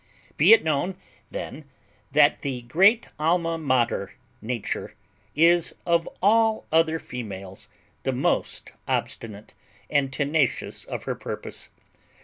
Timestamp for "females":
6.97-7.67